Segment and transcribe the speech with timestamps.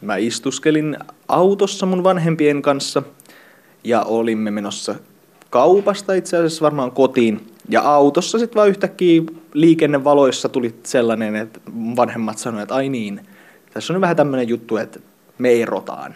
[0.00, 0.96] Mä istuskelin
[1.28, 3.02] autossa mun vanhempien kanssa
[3.84, 4.94] ja olimme menossa
[5.50, 7.46] kaupasta itse asiassa varmaan kotiin.
[7.68, 9.22] Ja autossa sitten vaan yhtäkkiä
[9.52, 11.60] liikennevaloissa tuli sellainen, että
[11.96, 13.20] vanhemmat sanoivat, että ai niin,
[13.74, 15.00] tässä on vähän tämmöinen juttu, että
[15.38, 16.14] me erotaan.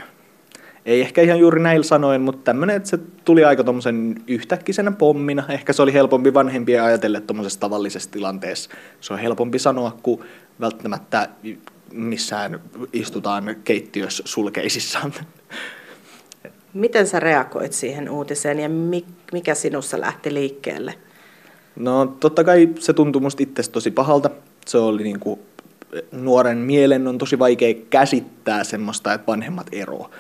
[0.87, 5.45] Ei ehkä ihan juuri näillä sanoen, mutta tämmöinen, että se tuli aika tuommoisen yhtäkkisenä pommina.
[5.49, 8.71] Ehkä se oli helpompi vanhempia ajatella tuommoisessa tavallisessa tilanteessa.
[9.01, 10.21] Se on helpompi sanoa, kuin
[10.61, 11.29] välttämättä
[11.93, 12.61] missään
[12.93, 15.15] istutaan keittiössä sulkeisissaan.
[16.75, 18.69] Miten sä reagoit siihen uutiseen ja
[19.33, 20.95] mikä sinussa lähti liikkeelle?
[21.77, 24.31] No totta kai se tuntui musta itse tosi pahalta.
[24.67, 25.41] Se oli niin kuin,
[26.13, 30.11] nuoren mielen on tosi vaikea käsittää semmoista, että vanhemmat eroa.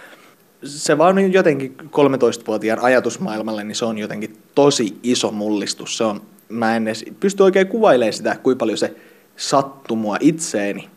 [0.64, 5.96] Se vaan jotenkin 13-vuotiaan ajatusmaailmalle, niin se on jotenkin tosi iso mullistus.
[5.96, 8.94] Se on, mä en edes pysty oikein kuvailemaan sitä, kuinka paljon se
[9.36, 10.88] sattui mua itseeni.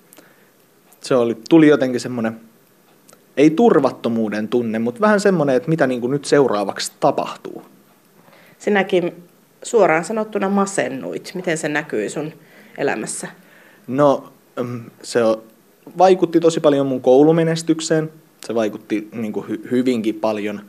[1.03, 2.39] Se oli, tuli jotenkin semmoinen,
[3.37, 7.63] ei turvattomuuden tunne, mutta vähän semmoinen, että mitä niin kuin nyt seuraavaksi tapahtuu.
[8.59, 9.23] Sinäkin
[9.63, 11.31] suoraan sanottuna masennuit.
[11.35, 12.33] Miten se näkyy sun
[12.77, 13.27] elämässä?
[13.87, 15.19] No, mm, se
[15.97, 18.09] vaikutti tosi paljon mun koulumenestykseen.
[18.45, 20.61] Se vaikutti niin kuin hy- hyvinkin paljon.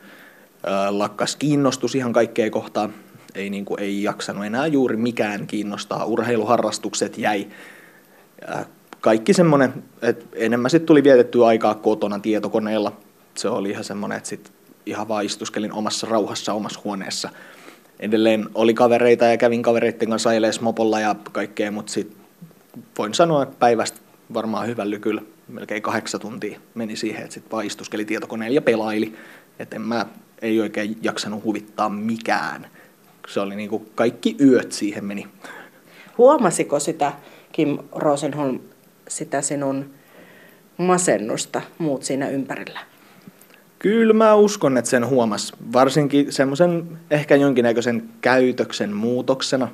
[0.91, 2.95] Lakkas kiinnostus ihan kaikkea kohtaan.
[3.35, 6.05] Ei, niin kuin, ei jaksanut enää juuri mikään kiinnostaa.
[6.05, 7.47] Urheiluharrastukset jäi.
[9.05, 12.93] Kaikki semmoinen, että enemmän sitten tuli vietettyä aikaa kotona tietokoneella.
[13.35, 14.53] Se oli ihan semmoinen, että sit
[14.87, 17.31] ihan vaan istuskelin omassa rauhassa omassa huoneessa–
[18.01, 22.19] edelleen oli kavereita ja kävin kavereiden kanssa ajelemaan mopolla ja kaikkea, mutta sitten
[22.99, 24.01] voin sanoa, että päivästä
[24.35, 29.15] varmaan hyvän lykyllä melkein kahdeksan tuntia meni siihen, että sitten vaan istuskeli tietokoneella ja pelaili.
[29.59, 30.07] Että en mä
[30.43, 32.67] ei oikein jaksanut huvittaa mikään.
[33.29, 35.27] Se oli niin kuin kaikki yöt siihen meni.
[36.19, 37.13] Huomasiko sitä
[37.53, 38.61] Kim Rosenholm
[39.09, 39.91] sitä sinun
[40.77, 42.81] masennusta muut siinä ympärillä?
[43.79, 45.53] Kyllä mä uskon, että sen huomas.
[45.73, 49.69] Varsinkin semmoisen ehkä jonkinnäköisen käytöksen muutoksena.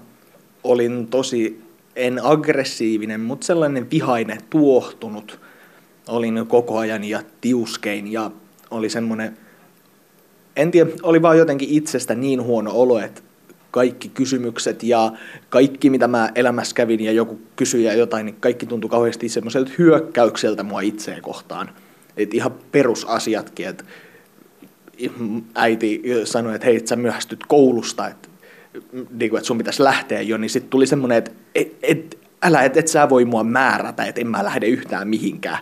[0.64, 1.62] Olin tosi,
[1.96, 5.40] en aggressiivinen, mutta sellainen vihainen, tuohtunut.
[6.08, 8.30] Olin koko ajan ja tiuskein ja
[8.70, 9.36] oli semmoinen,
[10.56, 13.22] en tiedä, oli vaan jotenkin itsestä niin huono olo, että
[13.70, 15.12] kaikki kysymykset ja
[15.48, 19.70] kaikki, mitä mä elämässä kävin ja joku kysyi ja jotain, niin kaikki tuntui kauheasti semmoiselta
[19.78, 21.70] hyökkäykseltä mua itseä kohtaan.
[22.16, 23.84] Et ihan perusasiatkin, että
[25.54, 28.28] äiti sanoi, että hei, sä myöhästyt koulusta, että,
[28.92, 32.62] niin kuin, että sun pitäisi lähteä jo, niin sitten tuli semmoinen, että et, et, älä,
[32.62, 35.58] et, et sä voi mua määrätä, että en mä lähde yhtään mihinkään.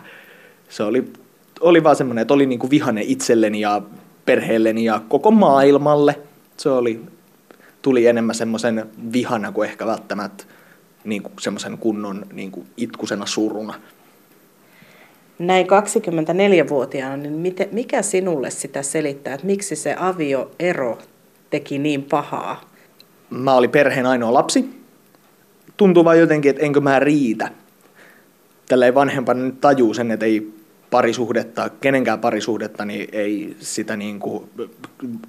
[0.69, 1.11] Se oli,
[1.59, 3.81] oli vaan semmoinen, että oli niin vihane itselleni ja
[4.25, 6.19] perheelleni ja koko maailmalle.
[6.57, 7.01] Se oli,
[7.81, 10.43] tuli enemmän semmoisen vihana kuin ehkä välttämättä
[11.03, 13.73] niin kuin semmoisen kunnon niin kuin itkusena suruna
[15.39, 20.97] näin 24-vuotiaana, niin miten, mikä sinulle sitä selittää, että miksi se avioero
[21.49, 22.61] teki niin pahaa?
[23.29, 24.69] Mä olin perheen ainoa lapsi.
[25.77, 27.51] Tuntuu vaan jotenkin, että enkö mä riitä.
[28.67, 30.53] Tällä ei vanhempana nyt tajuu sen, että ei
[30.91, 34.49] parisuhdetta, kenenkään parisuhdetta, niin ei sitä niin kuin,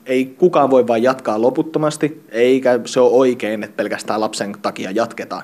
[0.07, 5.43] ei kukaan voi vain jatkaa loputtomasti, eikä se ole oikein, että pelkästään lapsen takia jatketaan.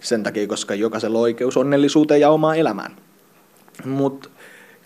[0.00, 2.96] Sen takia, koska jokaisella on oikeus onnellisuuteen ja omaan elämään.
[3.84, 4.28] Mutta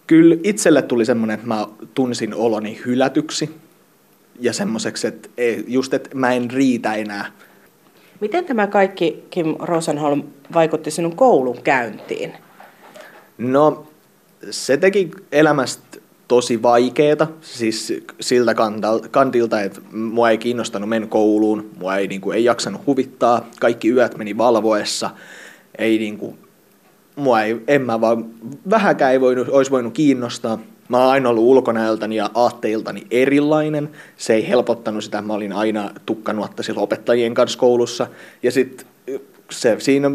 [0.06, 3.50] kyllä itselle tuli semmoinen, että mä tunsin oloni hylätyksi
[4.40, 5.28] ja semmoiseksi, että
[5.66, 7.32] just, että mä en riitä enää.
[8.20, 10.22] Miten tämä kaikki, Kim Rosenholm,
[10.54, 12.32] vaikutti sinun koulun käyntiin?
[13.38, 13.86] No,
[14.50, 15.98] se teki elämästä
[16.28, 18.54] tosi vaikeeta, siis siltä
[19.10, 23.90] kantilta, että mua ei kiinnostanut mennä kouluun, mua ei, niin kuin, ei jaksanut huvittaa, kaikki
[23.90, 25.10] yöt meni valvoessa,
[25.78, 26.38] ei niin kuin,
[27.16, 28.26] mua ei, en mä vaan,
[28.70, 30.58] vähäkään ei voinut, olisi voinut kiinnostaa.
[30.88, 33.90] Mä oon aina ollut ulkonäöltäni ja aatteiltani erilainen.
[34.16, 38.06] Se ei helpottanut sitä, mä olin aina tukkanuottasilla opettajien kanssa koulussa.
[38.42, 38.86] Ja sitten
[39.50, 40.10] se siinä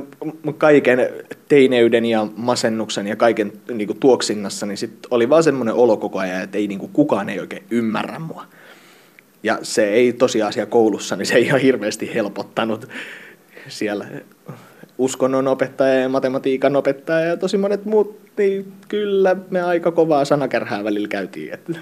[0.58, 1.10] kaiken
[1.48, 6.20] teineyden ja masennuksen ja kaiken niin kuin, tuoksinnassa, niin sit oli vaan semmoinen olo koko
[6.20, 8.46] ajan, että ei, niin kuin, kukaan ei oikein ymmärrä mua.
[9.44, 12.90] Ja se ei tosiasia koulussa, niin se ei ihan hirveästi helpottanut
[13.68, 14.06] siellä
[14.98, 20.84] uskonnon opettaja ja matematiikan opettaja ja tosi monet muut, niin kyllä me aika kovaa sanakärhää
[20.84, 21.54] välillä käytiin.
[21.54, 21.74] Että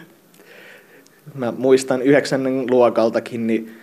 [1.34, 3.80] mä muistan yhdeksännen luokaltakin, niin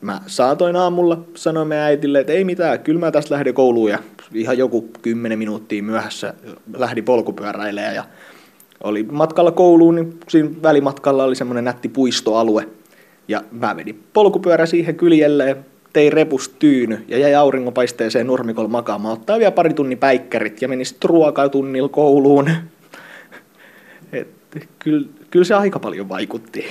[0.00, 3.98] mä saatoin aamulla, sanoin meidän äitille, että ei mitään, kyllä mä tästä lähden kouluun ja
[4.34, 6.34] ihan joku kymmenen minuuttia myöhässä
[6.76, 8.04] lähdin polkupyöräilemään ja
[8.84, 12.68] oli matkalla kouluun, niin siinä välimatkalla oli semmoinen nätti puistoalue
[13.28, 19.12] ja mä vedin polkupyörä siihen kyljelleen tein repus tyyny ja jäi auringonpaisteeseen nurmikolla makaamaan.
[19.12, 21.10] Ottaa vielä pari tunnin päikkärit ja meni sitten
[21.90, 22.50] kouluun.
[24.12, 24.28] Et,
[24.78, 26.64] kyllä, kyllä se aika paljon vaikutti.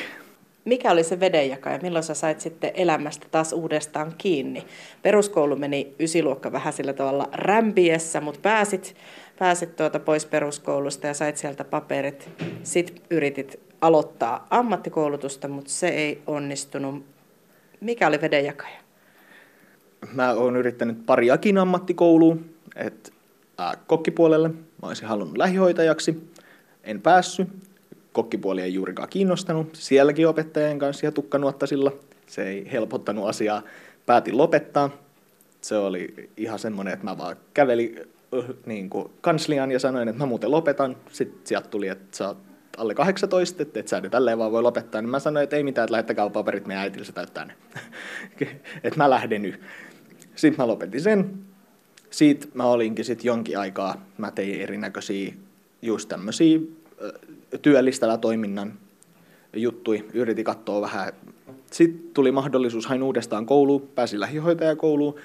[0.65, 1.79] Mikä oli se vedenjakaja?
[1.81, 4.67] Milloin sä sait sitten elämästä taas uudestaan kiinni?
[5.01, 8.95] Peruskoulu meni ysiluokka vähän sillä tavalla rämpiessä, mutta pääsit,
[9.39, 12.29] pääsit tuota pois peruskoulusta ja sait sieltä paperit.
[12.63, 17.05] Sitten yritit aloittaa ammattikoulutusta, mutta se ei onnistunut.
[17.81, 18.79] Mikä oli vedenjakaja?
[20.13, 22.35] Mä oon yrittänyt pariakin ammattikoulua,
[22.75, 23.11] että
[23.87, 26.31] kokkipuolelle mä olisin halunnut lähihoitajaksi,
[26.83, 27.47] en päässyt
[28.15, 29.69] kokkipuoli ei juurikaan kiinnostanut.
[29.73, 31.91] Sielläkin opettajien kanssa ja tukkanuottasilla.
[32.27, 33.61] Se ei helpottanut asiaa.
[34.05, 34.89] Päätin lopettaa.
[35.61, 37.99] Se oli ihan semmoinen, että mä vaan kävelin
[38.65, 40.97] niin kuin kansliaan ja sanoin, että mä muuten lopetan.
[41.11, 42.37] Sitten sieltä tuli, että sä oot
[42.77, 45.01] alle 18, että et sä nyt tälleen vaan voi lopettaa.
[45.01, 47.53] Niin mä sanoin, että ei mitään, että lähettäkää paperit meidän äitille, se täyttää ne.
[48.83, 49.61] että mä lähden nyt.
[50.35, 51.33] Sitten mä lopetin sen.
[52.09, 55.33] Siitä mä olinkin sitten jonkin aikaa, mä tein erinäköisiä
[55.81, 56.59] just tämmöisiä
[57.61, 58.73] työllistävä toiminnan
[59.55, 61.13] juttui, yritin katsoa vähän.
[61.71, 65.15] Sitten tuli mahdollisuus, hain uudestaan kouluun, pääsin lähihoitajakouluun,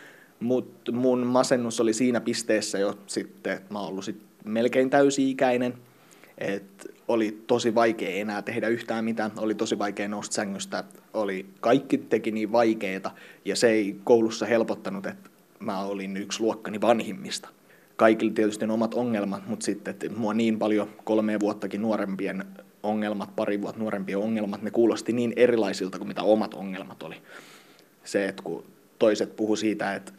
[0.41, 5.75] mutta mun masennus oli siinä pisteessä jo sitten, että mä oon ollut sit melkein täysi-ikäinen,
[6.39, 10.85] että oli tosi vaikea enää tehdä yhtään mitään, oli tosi vaikea nousta sängystä,
[11.15, 13.11] oli, kaikki teki niin vaikeeta
[13.45, 17.49] ja se ei koulussa helpottanut, että mä olin yksi luokkani vanhimmista
[18.01, 22.45] kaikilla tietysti on omat ongelmat, mutta sitten että mua niin paljon kolme vuottakin nuorempien
[22.83, 27.15] ongelmat, pari vuotta nuorempien ongelmat, ne kuulosti niin erilaisilta kuin mitä omat ongelmat oli.
[28.05, 28.65] Se, että kun
[28.99, 30.13] toiset puhu siitä, että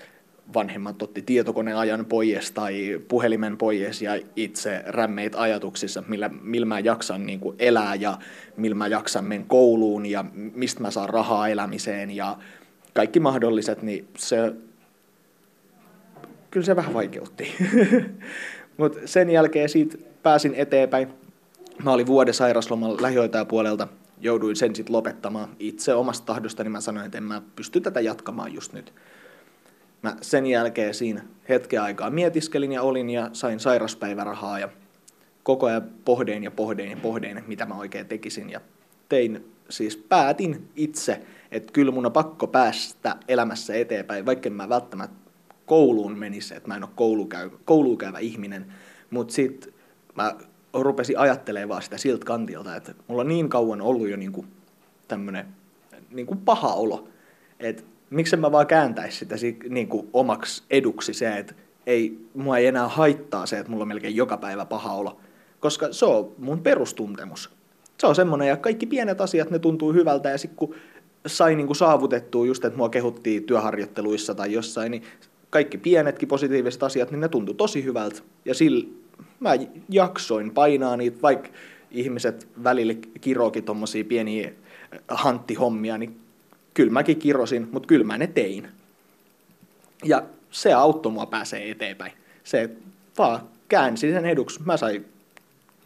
[0.54, 7.26] vanhemmat otti tietokoneajan pois tai puhelimen pois ja itse rämmeit ajatuksissa, millä, millä mä jaksan
[7.26, 8.18] niin kuin elää ja
[8.58, 12.38] millä mä jaksan mennä kouluun ja mistä mä saan rahaa elämiseen ja
[12.94, 14.54] kaikki mahdolliset, niin se
[16.52, 17.56] kyllä se vähän vaikeutti.
[18.78, 21.08] Mutta sen jälkeen siitä pääsin eteenpäin.
[21.84, 23.88] Mä olin vuoden sairaslomalla lähihoitajapuolelta,
[24.22, 25.50] jouduin sen sitten lopettamaan.
[25.60, 28.94] Itse omasta tahdostani mä sanoin, että en mä pysty tätä jatkamaan just nyt.
[30.02, 34.70] Mä sen jälkeen siinä hetken aikaa mietiskelin ja olin ja sain sairaspäivärahaa ja
[35.44, 38.50] koko ajan pohdein ja pohdein ja pohdein, mitä mä oikein tekisin.
[38.50, 38.62] Ja
[39.10, 41.22] tein, siis päätin itse,
[41.52, 45.21] että kyllä mun on pakko päästä elämässä eteenpäin, vaikka mä välttämättä
[45.72, 48.74] kouluun menisi, että mä en ole koulu käy, kouluun käyvä ihminen,
[49.10, 49.74] mutta sitten
[50.16, 50.36] mä
[50.74, 54.46] rupesin ajattelemaan vaan sitä siltä kantilta, että mulla on niin kauan ollut jo niinku
[55.08, 55.46] tämmöinen
[56.10, 57.08] niinku paha olo,
[57.60, 59.36] että miksi mä vaan kääntäisi sitä
[59.70, 61.54] niinku omaksi eduksi se, että
[61.88, 65.20] ei, mua ei enää haittaa se, että mulla on melkein joka päivä paha olo,
[65.60, 67.50] koska se on mun perustuntemus.
[67.98, 70.76] Se on semmoinen, ja kaikki pienet asiat, ne tuntuu hyvältä, ja sitten kun
[71.28, 75.04] sai niinku saavutettua just, että mua kehuttiin työharjoitteluissa tai jossain, niin
[75.52, 78.22] kaikki pienetkin positiiviset asiat, niin ne tuntui tosi hyvältä.
[78.46, 78.88] Ja sillä
[79.40, 79.52] mä
[79.90, 81.50] jaksoin painaa niitä, vaikka
[81.92, 84.52] ihmiset välillä kirokin tuommoisia pieniä
[85.08, 86.20] hanttihommia, niin
[86.74, 88.68] kyllä mäkin kirosin, mutta kyllä mä ne tein.
[90.04, 92.12] Ja se auttoi mua pääsee eteenpäin.
[92.44, 92.70] Se
[93.18, 94.60] vaan käänsi sen eduksi.
[94.66, 95.06] Mä sain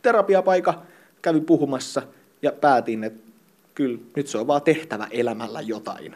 [0.01, 0.81] terapiapaika,
[1.21, 2.01] kävin puhumassa
[2.41, 3.31] ja päätin, että
[3.75, 6.15] kyllä nyt se on vaan tehtävä elämällä jotain.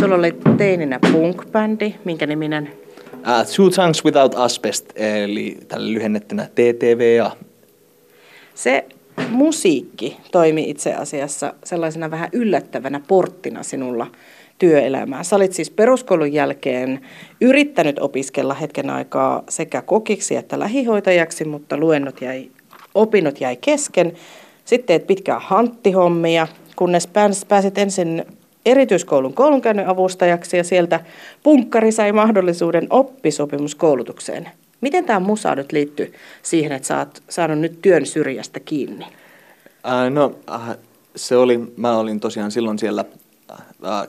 [0.00, 2.72] Sulla oli teininä punk-bändi, minkä niminen?
[3.14, 7.36] Uh, Two Tongues Without Asbest, eli tällä lyhennettynä TTVA.
[8.54, 8.84] Se
[9.30, 14.06] musiikki toimi itse asiassa sellaisena vähän yllättävänä porttina sinulla
[14.58, 15.24] työelämään.
[15.24, 17.00] Sä olit siis peruskoulun jälkeen
[17.40, 22.50] yrittänyt opiskella hetken aikaa sekä kokiksi että lähihoitajaksi, mutta luennot jäi,
[22.94, 24.12] opinnot jäi kesken.
[24.64, 27.08] Sitten teet pitkää hanttihommia, kunnes
[27.48, 28.24] pääsit ensin
[28.66, 31.00] erityiskoulun koulunkäynnin avustajaksi ja sieltä
[31.42, 34.48] punkkari sai mahdollisuuden oppisopimuskoulutukseen.
[34.80, 36.12] Miten tämä musa nyt liittyy
[36.42, 39.06] siihen, että sä oot saanut nyt työn syrjästä kiinni?
[39.86, 40.76] Äh, no äh,
[41.16, 43.04] se oli, mä olin tosiaan silloin siellä
[43.50, 43.58] äh,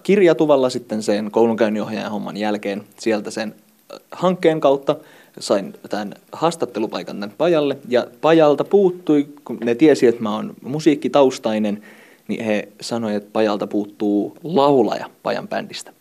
[0.03, 3.55] kirjatuvalla sitten sen koulunkäynninohjaajan homman jälkeen sieltä sen
[3.93, 4.95] äh, hankkeen kautta
[5.39, 11.83] sain tämän haastattelupaikan tämän pajalle ja pajalta puuttui, kun ne tiesi, että mä oon musiikkitaustainen,
[12.31, 15.93] niin he sanoivat, että pajalta puuttuu laulaja pajan bändistä.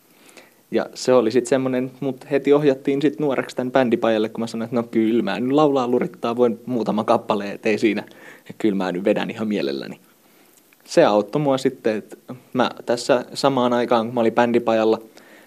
[0.71, 4.65] Ja se oli sitten semmoinen, mutta heti ohjattiin sitten nuoreksi tämän bändipajalle, kun mä sanoin,
[4.65, 8.05] että no kyllä mä nyt laulaa lurittaa, voin muutama kappale, että ei siinä,
[8.59, 10.01] kyllä mä nyt vedän ihan mielelläni.
[10.85, 12.17] Se auttoi mua sitten, että
[12.53, 14.99] mä tässä samaan aikaan, kun mä olin bändipajalla,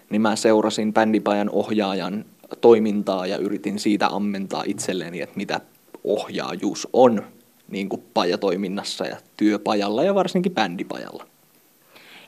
[0.10, 2.26] niin mä seurasin bändipajan ohjaajan
[2.62, 5.62] toimintaa ja yritin siitä ammentaa itselleni, että mitä
[6.04, 7.24] ohjaajuus on
[7.68, 11.26] niin kuin pajatoiminnassa ja työpajalla ja varsinkin bändipajalla.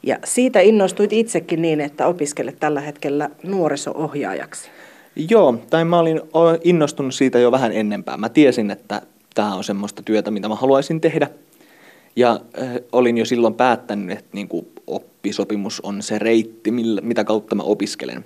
[0.04, 4.70] Ja siitä innostuit itsekin niin, että opiskelet tällä hetkellä nuoriso-ohjaajaksi.
[5.30, 6.22] Joo, tai mä olin
[6.64, 8.18] innostunut siitä jo vähän ennempää.
[8.18, 9.02] Mä tiesin, että
[9.36, 11.30] tämä on semmoista työtä, mitä mä haluaisin tehdä.
[12.16, 17.24] Ja äh, olin jo silloin päättänyt, että niin kuin oppisopimus on se reitti, millä, mitä
[17.24, 18.26] kautta mä opiskelen.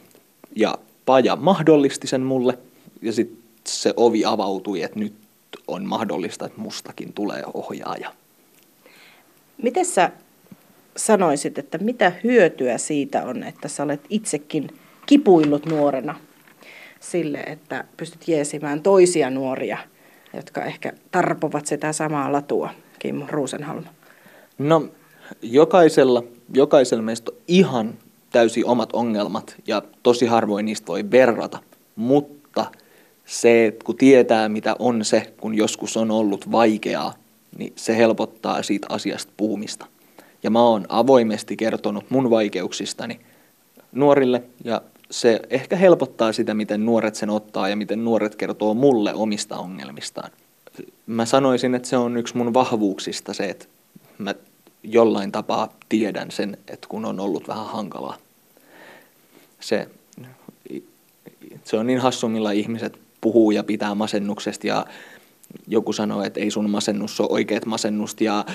[0.55, 0.75] Ja
[1.05, 2.57] Paja mahdollisti sen mulle,
[3.01, 3.37] ja sitten
[3.67, 5.13] se ovi avautui, että nyt
[5.67, 8.13] on mahdollista, että mustakin tulee ohjaaja.
[9.63, 10.11] Miten sä
[10.97, 14.67] sanoisit, että mitä hyötyä siitä on, että sä olet itsekin
[15.05, 16.15] kipuillut nuorena
[16.99, 19.77] sille, että pystyt jeesimään toisia nuoria,
[20.33, 23.83] jotka ehkä tarpovat sitä samaa latua, Kimmo Ruusenhalm?
[24.57, 24.89] No,
[25.41, 27.93] jokaisella, jokaisella meistä on ihan
[28.31, 31.59] täysin omat ongelmat ja tosi harvoin niistä voi verrata,
[31.95, 32.65] mutta
[33.29, 37.13] se, kun tietää mitä on se, kun joskus on ollut vaikeaa,
[37.57, 39.85] niin se helpottaa siitä asiasta puhumista.
[40.43, 43.19] Ja mä oon avoimesti kertonut mun vaikeuksistani
[43.91, 44.81] nuorille ja
[45.11, 50.31] se ehkä helpottaa sitä, miten nuoret sen ottaa ja miten nuoret kertoo mulle omista ongelmistaan.
[51.07, 53.65] Mä sanoisin, että se on yksi mun vahvuuksista se, että
[54.17, 54.35] mä
[54.83, 58.17] jollain tapaa tiedän sen, että kun on ollut vähän hankalaa.
[59.59, 59.87] Se,
[61.63, 64.85] se on niin hassu, millä ihmiset puhuu ja pitää masennuksesta ja
[65.67, 68.45] joku sanoo, että ei sun masennus ole oikeat masennusta ja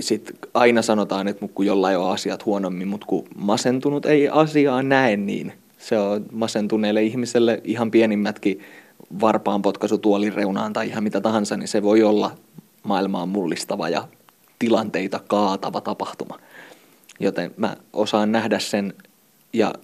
[0.00, 5.16] sitten aina sanotaan, että kun jollain on asiat huonommin, mutta kun masentunut ei asiaa näe
[5.16, 5.52] niin.
[5.78, 8.60] Se on masentuneelle ihmiselle ihan pienimmätkin
[9.20, 12.30] varpaan potkaisu tuolin reunaan tai ihan mitä tahansa, niin se voi olla
[12.82, 14.08] maailmaan mullistava ja
[14.58, 16.38] tilanteita kaatava tapahtuma.
[17.20, 18.94] Joten mä osaan nähdä sen
[19.52, 19.74] ja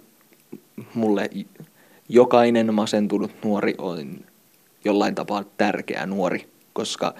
[0.94, 1.30] mulle
[2.12, 4.20] jokainen masentunut nuori on
[4.84, 7.14] jollain tapaa tärkeä nuori, koska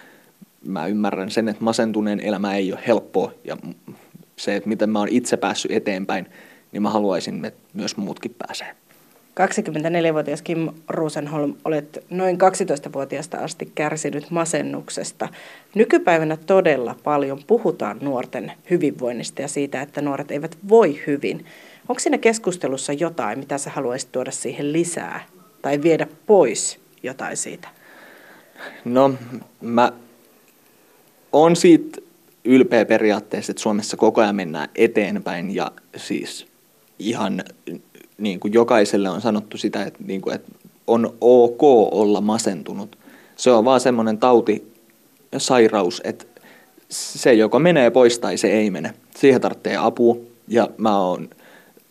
[0.64, 3.56] mä ymmärrän sen, että masentuneen elämä ei ole helppoa ja
[4.37, 6.26] se, että miten mä oon itse päässyt eteenpäin,
[6.72, 8.76] niin mä haluaisin, että myös muutkin pääsee.
[9.41, 15.29] 24-vuotias Kim Rosenholm, olet noin 12-vuotiaasta asti kärsinyt masennuksesta.
[15.75, 21.47] Nykypäivänä todella paljon puhutaan nuorten hyvinvoinnista ja siitä, että nuoret eivät voi hyvin.
[21.89, 25.25] Onko siinä keskustelussa jotain, mitä sä haluaisit tuoda siihen lisää
[25.62, 27.69] tai viedä pois jotain siitä?
[28.85, 29.15] No,
[29.61, 29.93] mä
[31.33, 32.01] on siitä
[32.45, 36.47] ylpeä periaatteessa, että Suomessa koko ajan mennään eteenpäin ja siis
[36.99, 37.45] ihan
[38.23, 40.52] niin kuin jokaiselle on sanottu sitä, että, niin kuin, että
[40.87, 41.62] on ok
[41.93, 42.99] olla masentunut.
[43.37, 44.73] Se on vaan semmoinen tauti,
[45.37, 46.25] sairaus, että
[46.88, 48.95] se joko menee pois tai se ei mene.
[49.17, 50.17] Siihen tarvitsee apua
[50.49, 51.31] ja mä oon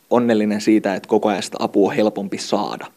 [0.09, 2.87] onnellinen siitä, että koko ajan sitä apua on helpompi saada.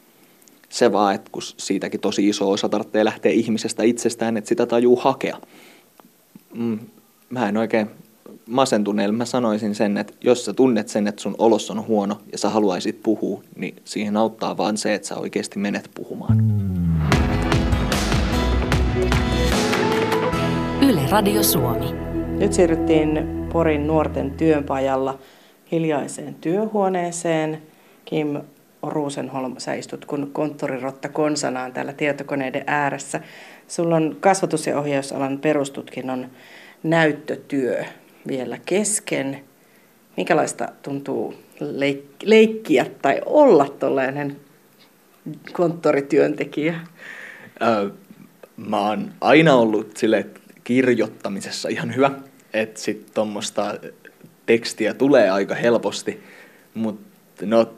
[0.69, 4.97] Se vaan, että kun siitäkin tosi iso osa tarvitsee lähteä ihmisestä itsestään, että sitä tajuu
[4.97, 5.38] hakea.
[6.55, 6.79] Mm,
[7.31, 7.91] mä en oikein
[8.49, 12.38] masentuneelle mä sanoisin sen, että jos sä tunnet sen, että sun olos on huono ja
[12.38, 16.38] sä haluaisit puhua, niin siihen auttaa vaan se, että sä oikeasti menet puhumaan.
[20.83, 21.87] Yle Radio Suomi.
[22.38, 23.19] Nyt siirryttiin
[23.52, 25.19] Porin nuorten työnpajalla
[25.73, 27.62] hiljaiseen työhuoneeseen.
[28.04, 28.40] Kim
[28.83, 33.21] Ruusenholm, sä istut kun konttorirotta konsanaan täällä tietokoneiden ääressä.
[33.69, 36.26] Sulla on kasvatus- ja ohjausalan perustutkinnon
[36.83, 37.85] näyttötyö
[38.26, 39.40] vielä kesken.
[40.16, 44.37] Minkälaista tuntuu leik- leikkiä tai olla tuollainen
[45.52, 46.81] konttorityöntekijä?
[47.62, 47.90] Öö,
[48.57, 50.26] mä oon aina ollut sille
[50.64, 52.11] kirjoittamisessa ihan hyvä,
[52.52, 53.75] että sitten tuommoista
[54.47, 56.23] tekstiä tulee aika helposti,
[56.75, 57.75] mutta no,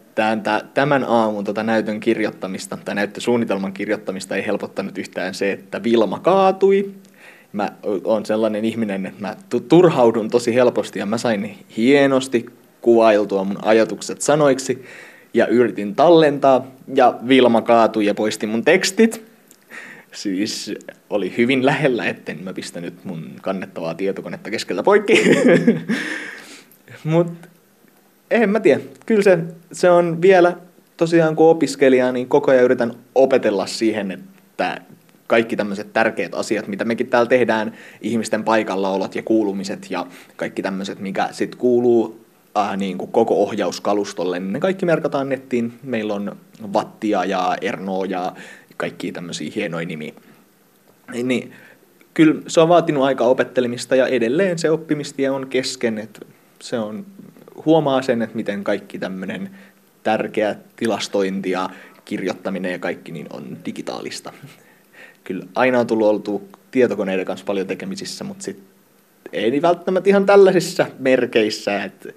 [0.75, 6.95] tämän, aamun tota näytön kirjoittamista tai näyttösuunnitelman kirjoittamista ei helpottanut yhtään se, että Vilma kaatui
[7.57, 7.73] mä
[8.05, 9.37] oon sellainen ihminen, että mä
[9.69, 12.47] turhaudun tosi helposti ja mä sain hienosti
[12.81, 14.85] kuvailtua mun ajatukset sanoiksi
[15.35, 19.25] ja yritin tallentaa ja Vilma kaatui ja poisti mun tekstit.
[20.13, 20.75] Siis
[21.11, 25.25] oli hyvin lähellä, etten mä pistänyt mun kannettavaa tietokonetta keskeltä poikki.
[27.05, 27.33] Mut
[28.31, 28.81] en mä tiedä.
[29.07, 29.39] Kyllä se,
[29.73, 30.57] se on vielä
[30.97, 34.81] tosiaan kun opiskelija, niin koko ajan yritän opetella siihen, että
[35.27, 40.07] kaikki tämmöiset tärkeät asiat, mitä mekin täällä tehdään, ihmisten paikallaolot ja kuulumiset ja
[40.37, 42.27] kaikki tämmöiset, mikä sitten kuuluu
[42.59, 45.73] äh, niin kuin koko ohjauskalustolle, niin ne kaikki merkataan nettiin.
[45.83, 46.37] Meillä on
[46.73, 48.33] Vattia ja Erno ja
[48.77, 50.13] kaikki tämmöisiä hienoja nimiä.
[51.23, 51.53] Niin,
[52.15, 55.99] kyllä se on vaatinut aika opettelemista ja edelleen se oppimistie on kesken.
[55.99, 56.21] Että
[56.63, 57.07] se on,
[57.65, 59.51] huomaa sen, että miten kaikki tämmöinen
[60.03, 61.71] tärkeä tilastointi ja
[62.05, 64.33] kirjoittaminen ja kaikki niin on digitaalista
[65.27, 68.63] kyllä aina on tullut oltu tietokoneiden kanssa paljon tekemisissä, mutta sit
[69.33, 72.09] ei niin välttämättä ihan tällaisissa merkeissä, että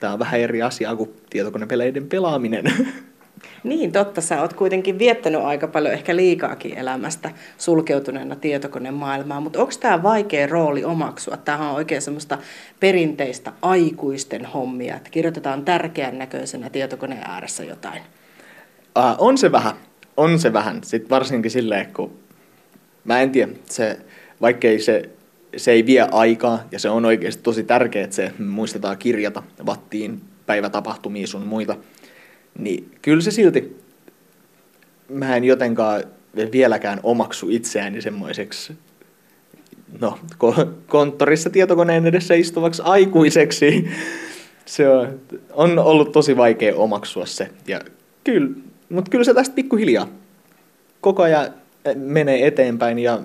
[0.00, 2.64] tämä on vähän eri asia kuin tietokonepeleiden pelaaminen.
[3.62, 4.20] Niin, totta.
[4.20, 10.46] Sä oot kuitenkin viettänyt aika paljon ehkä liikaakin elämästä sulkeutuneena tietokonemaailmaan, mutta onko tämä vaikea
[10.46, 11.36] rooli omaksua?
[11.36, 12.38] Tämähän on oikein semmoista
[12.80, 18.02] perinteistä aikuisten hommia, että kirjoitetaan tärkeän näköisenä tietokoneen ääressä jotain.
[18.98, 19.74] Uh, on se vähän.
[20.16, 20.84] On se vähän.
[20.84, 22.12] Sitten varsinkin silleen, kun
[23.08, 23.98] mä en tiedä, se,
[24.40, 25.10] vaikkei se,
[25.56, 30.20] se ei vie aikaa ja se on oikeasti tosi tärkeää, että se muistetaan kirjata vattiin
[30.46, 31.76] päivätapahtumia sun muita,
[32.58, 33.76] niin kyllä se silti,
[35.08, 36.04] mä en jotenkaan
[36.52, 38.72] vieläkään omaksu itseäni semmoiseksi
[40.00, 40.18] no,
[40.86, 43.88] konttorissa tietokoneen edessä istuvaksi aikuiseksi.
[44.64, 45.20] Se on,
[45.52, 47.50] on ollut tosi vaikea omaksua se.
[47.66, 47.80] Ja
[48.24, 48.50] kyllä,
[48.88, 50.08] mutta kyllä se tästä pikkuhiljaa
[51.00, 51.54] koko ajan
[51.94, 53.20] menee eteenpäin ja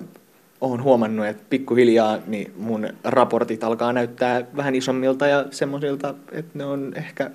[0.60, 6.64] olen huomannut, että pikkuhiljaa niin mun raportit alkaa näyttää vähän isommilta ja semmoisilta, että ne
[6.64, 7.30] on ehkä,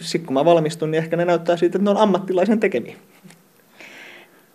[0.00, 2.96] sitten kun mä valmistun, niin ehkä ne näyttää siitä, että ne on ammattilaisen tekemiä.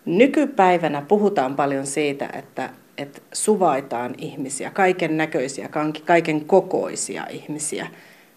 [0.05, 5.69] Nykypäivänä puhutaan paljon siitä, että, että suvaitaan ihmisiä, kaiken näköisiä,
[6.05, 7.87] kaiken kokoisia ihmisiä.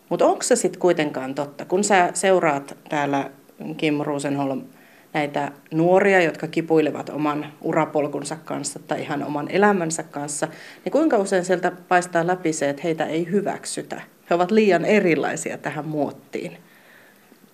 [0.09, 1.65] Mutta onko se sitten kuitenkaan totta?
[1.65, 3.31] Kun sä seuraat täällä
[3.77, 4.63] Kim Rosenholm
[5.15, 10.49] näitä nuoria, jotka kipuilevat oman urapolkunsa kanssa tai ihan oman elämänsä kanssa,
[10.85, 14.01] niin kuinka usein sieltä paistaa läpi se, että heitä ei hyväksytä?
[14.31, 16.57] He ovat liian erilaisia tähän muottiin.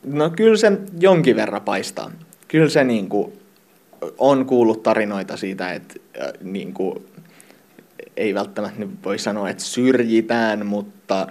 [0.04, 2.10] No kyllä se jonkin verran paistaa.
[2.48, 3.32] Kyllä se niin kuin
[4.18, 7.06] on kuullut tarinoita siitä, että äh, niin kuin,
[8.16, 11.26] ei välttämättä voi sanoa, että syrjitään, mutta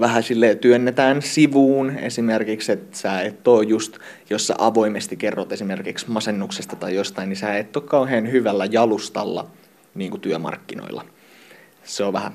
[0.00, 3.98] vähän sille työnnetään sivuun esimerkiksi, että sä et ole just,
[4.30, 9.50] jos sä avoimesti kerrot esimerkiksi masennuksesta tai jostain, niin sä et ole kauhean hyvällä jalustalla
[9.94, 11.04] niin kuin työmarkkinoilla.
[11.84, 12.32] Se on vähän,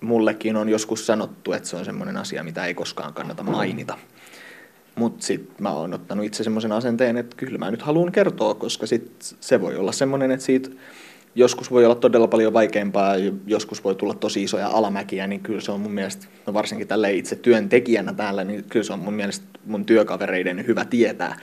[0.00, 3.98] mullekin on joskus sanottu, että se on semmoinen asia, mitä ei koskaan kannata mainita.
[4.94, 8.86] Mutta sitten mä oon ottanut itse semmoisen asenteen, että kyllä mä nyt haluan kertoa, koska
[8.86, 10.70] sit se voi olla semmoinen, että siitä
[11.36, 13.14] joskus voi olla todella paljon vaikeampaa
[13.46, 17.12] joskus voi tulla tosi isoja alamäkiä, niin kyllä se on mun mielestä, no varsinkin tälle
[17.12, 21.36] itse työntekijänä täällä, niin kyllä se on mun mielestä mun työkavereiden hyvä tietää,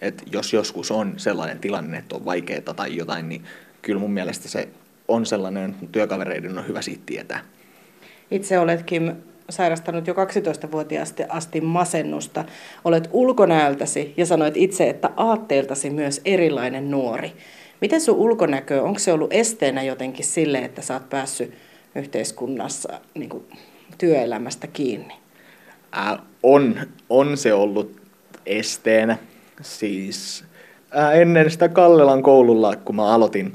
[0.00, 3.44] että jos joskus on sellainen tilanne, että on vaikeaa tai jotain, niin
[3.82, 4.68] kyllä mun mielestä se
[5.08, 7.40] on sellainen, työkavereiden on hyvä siitä tietää.
[8.30, 9.12] Itse oletkin
[9.50, 12.44] sairastanut jo 12-vuotiaasti asti masennusta.
[12.84, 17.32] Olet ulkonäöltäsi ja sanoit itse, että aatteeltasi myös erilainen nuori.
[17.84, 21.54] Miten sun ulkonäkö, onko se ollut esteenä jotenkin sille, että sä oot päässyt
[21.94, 23.44] yhteiskunnassa niin kuin,
[23.98, 25.14] työelämästä kiinni?
[25.96, 28.00] Äh, on, on se ollut
[28.46, 29.18] esteenä.
[29.62, 30.44] Siis
[30.96, 33.54] äh, ennen sitä Kallelan koululla, kun mä aloitin,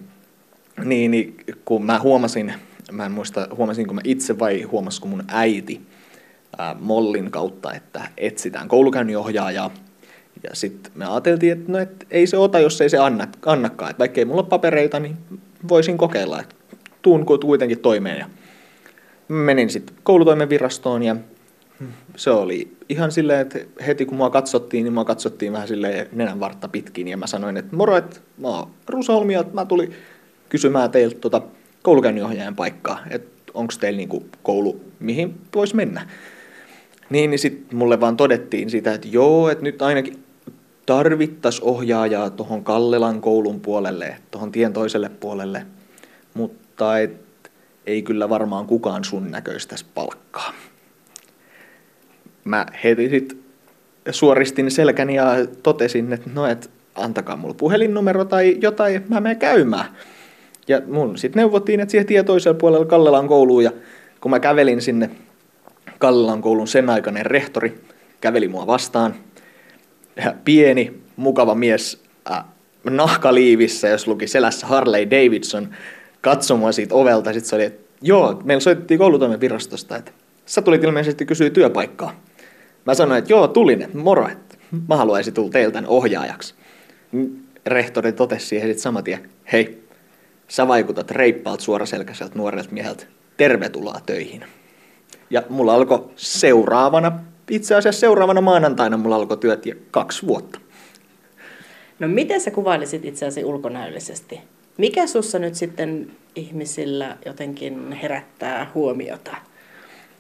[0.86, 2.54] niin, niin kun mä huomasin,
[2.92, 5.82] mä en muista huomasinko mä itse vai huomasiko mun äiti
[6.60, 9.72] äh, Mollin kautta, että etsitään koulukäynninohjaajaa,
[10.44, 13.92] ja sitten me ajateltiin, että, no, et ei se ota, jos ei se anna, annakaan.
[13.92, 15.18] Että vaikka ei mulla ole papereita, niin
[15.70, 16.56] voisin kokeilla, että
[17.02, 18.20] tuun kuitenkin toimeen.
[18.20, 18.30] Ja
[19.28, 21.16] menin sitten koulutoimen virastoon ja
[22.16, 26.40] se oli ihan silleen, että heti kun mua katsottiin, niin mua katsottiin vähän silleen nenän
[26.40, 27.08] vartta pitkin.
[27.08, 29.94] Ja mä sanoin, että moro, että mä oon Rusa Holmi, että mä tulin
[30.50, 31.42] kysymään teiltä tota
[31.82, 36.10] koulukäynninohjaajan paikkaa, että onko teillä niinku koulu, mihin voisi mennä.
[37.10, 40.24] Niin, niin sitten mulle vaan todettiin sitä, että joo, että nyt ainakin
[40.90, 45.66] tarvittaisiin ohjaajaa tuohon Kallelan koulun puolelle, tuohon tien toiselle puolelle,
[46.34, 47.12] mutta et,
[47.86, 50.54] ei kyllä varmaan kukaan sun näköistä palkkaa.
[52.44, 53.38] Mä heti sit
[54.12, 55.26] suoristin selkäni ja
[55.64, 59.86] totesin, että no et antakaa mulle puhelinnumero tai jotain, mä menen käymään.
[60.68, 63.72] Ja mun sitten neuvottiin, että siihen tie toisella puolella Kallelan kouluun ja
[64.22, 65.10] kun mä kävelin sinne
[66.00, 67.82] Kallelan koulun sen aikainen rehtori
[68.22, 69.16] käveli mua vastaan–
[70.46, 72.44] pieni, mukava mies äh,
[72.84, 75.70] nahkaliivissä, jos luki selässä Harley Davidson,
[76.22, 77.34] katsomaan siitä ovelta.
[77.34, 80.12] Sitten se oli, että joo, meillä soitettiin koulutoimen virastosta, että
[80.46, 82.22] sä tulit ilmeisesti kysyä työpaikkaa.
[82.86, 86.54] Mä sanoin, että joo, tulin, että moro, että mä haluaisin tulla teiltä ohjaajaksi.
[87.66, 89.84] Rehtori totesi siihen sitten saman tien, hei,
[90.48, 93.06] sä vaikutat reippaalta suoraselkäiseltä nuorelta mieheltä,
[93.38, 94.46] tervetuloa töihin.
[95.30, 97.20] Ja mulla alkoi seuraavana
[97.50, 100.60] itse asiassa seuraavana maanantaina mulla alkoi työt ja kaksi vuotta.
[102.00, 104.40] No miten sä kuvailisit itseäsi ulkonäöllisesti?
[104.78, 109.36] Mikä sussa nyt sitten ihmisillä jotenkin herättää huomiota?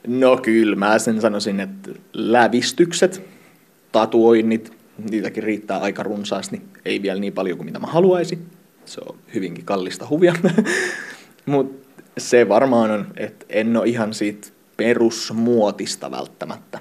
[0.08, 3.22] No kyllä, mä sen sanoisin, että lävistykset,
[3.92, 4.74] tatuoinnit,
[5.10, 6.62] niitäkin riittää aika runsaasti.
[6.86, 8.48] Ei vielä niin paljon kuin mitä mä haluaisin.
[8.86, 10.34] Se on hyvinkin kallista huvia.
[11.46, 16.80] Mutta se varmaan on, että en ole ihan siitä perusmuotista välttämättä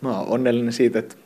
[0.00, 1.16] mä oon onnellinen siitä, että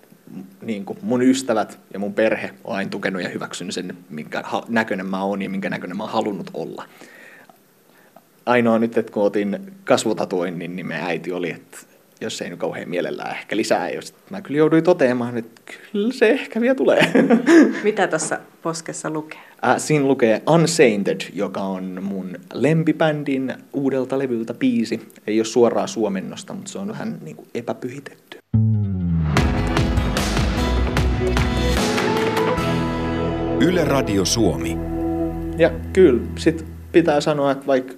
[0.62, 5.06] niin kuin mun ystävät ja mun perhe on aina tukenut ja hyväksynyt sen, minkä näköinen
[5.06, 6.84] mä oon ja minkä näköinen mä oon halunnut olla.
[8.46, 11.78] Ainoa nyt, että kun otin kasvotatuoinnin, niin me äiti oli, että
[12.20, 13.90] jos ei nyt kauhean mielellään ehkä lisää.
[13.90, 15.60] Jos mä kyllä jouduin toteamaan, että
[15.92, 17.12] kyllä se ehkä vielä tulee.
[17.84, 19.40] Mitä tässä poskessa lukee?
[19.66, 25.08] Äh, siinä lukee Unsainted, joka on mun lempibändin uudelta levyltä biisi.
[25.26, 28.38] Ei ole suoraa suomennosta, mutta se on vähän niin kuin epäpyhitetty.
[33.62, 34.76] Yle Radio Suomi.
[35.58, 37.94] Ja kyllä, sit pitää sanoa, että vaikka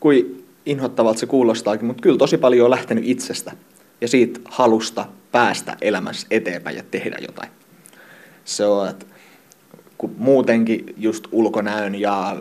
[0.00, 3.52] kuin inhottavalta se kuulostaakin, mutta kyllä tosi paljon on lähtenyt itsestä
[4.00, 7.48] ja siitä halusta päästä elämässä eteenpäin ja tehdä jotain.
[8.44, 9.06] Se on, että
[9.98, 12.36] kun muutenkin just ulkonäön ja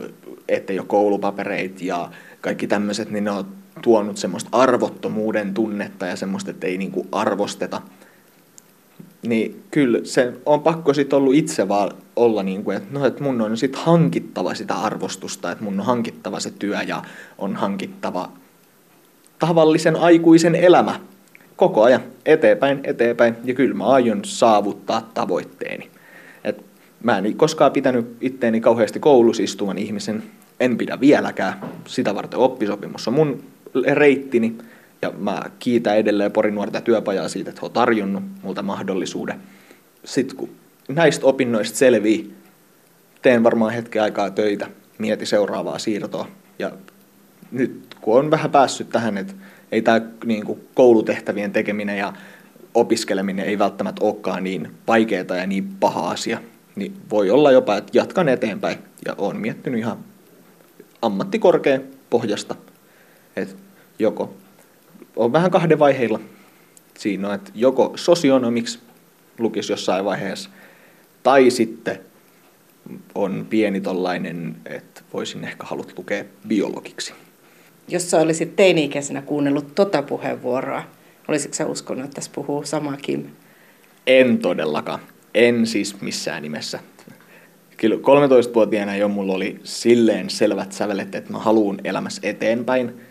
[0.49, 2.10] ettei ole koulupapereita ja
[2.41, 3.45] kaikki tämmöiset, niin ne on
[3.81, 7.81] tuonut semmoista arvottomuuden tunnetta ja semmoista, että ei niinku arvosteta.
[9.25, 13.23] Niin kyllä se on pakko sitten ollut itse vaan olla niin kuin, että, no, että
[13.23, 17.03] mun on sitten hankittava sitä arvostusta, että mun on hankittava se työ ja
[17.38, 18.29] on hankittava
[19.39, 20.99] tavallisen aikuisen elämä
[21.55, 23.35] koko ajan eteenpäin, eteenpäin.
[23.43, 25.89] Ja kyllä mä aion saavuttaa tavoitteeni.
[26.43, 26.65] Et
[27.03, 30.23] mä en koskaan pitänyt itteeni kauheasti koulussa istuvan ihmisen,
[30.59, 33.43] en pidä vieläkään, sitä varten oppisopimus on mun
[33.93, 34.57] reittini
[35.06, 39.41] ja mä kiitän edelleen Porin nuorta työpajaa siitä, että he on tarjonnut multa mahdollisuuden.
[40.04, 40.50] Sitten kun
[40.88, 42.34] näistä opinnoista selvii,
[43.22, 46.28] teen varmaan hetken aikaa töitä, mieti seuraavaa siirtoa.
[46.60, 46.72] Ja
[47.52, 49.34] nyt kun on vähän päässyt tähän, että
[49.72, 52.13] ei tämä niin kuin koulutehtävien tekeminen ja
[52.74, 56.41] opiskeleminen ei välttämättä olekaan niin vaikeaa ja niin paha asia,
[56.76, 58.78] niin voi olla jopa, että jatkan eteenpäin.
[59.06, 59.98] Ja olen miettinyt ihan
[61.02, 62.56] ammattikorkean pohjasta,
[63.36, 63.56] että
[64.00, 64.34] joko
[65.15, 66.19] on vähän kahden vaiheilla
[66.99, 68.80] siinä on, että joko sosionomiksi
[69.39, 70.49] lukisi jossain vaiheessa,
[71.23, 71.99] tai sitten
[73.15, 77.13] on pieni tollainen, että voisin ehkä halut lukea biologiksi.
[77.88, 80.84] Jos sä olisit teini-ikäisenä kuunnellut tota puheenvuoroa,
[81.28, 83.23] olisitko sä uskonut, että tässä puhuu sama Kim?
[84.08, 84.99] En todellakaan.
[85.34, 86.80] En siis missään nimessä.
[87.78, 93.01] Kyllä 13-vuotiaana jo mulla oli silleen selvät sävelet, että mä haluan elämässä eteenpäin,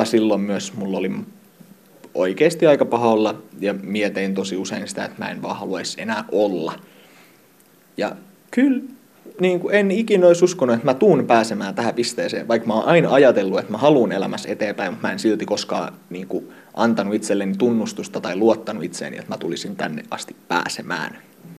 [0.00, 1.10] mutta silloin myös mulla oli
[2.14, 6.24] oikeasti aika paha olla ja mietin tosi usein sitä, että mä en vaan haluaisi enää
[6.32, 6.72] olla.
[7.96, 8.16] Ja
[8.50, 8.82] kyllä
[9.40, 12.84] niin kuin en ikinä olisi uskonut, että mä tuun pääsemään tähän pisteeseen, vaikka mä oon
[12.84, 17.14] aina ajatellut, että mä haluan elämässä eteenpäin, mutta mä en silti koskaan niin kuin, antanut
[17.14, 21.18] itselleni tunnustusta tai luottanut itseeni, että mä tulisin tänne asti pääsemään.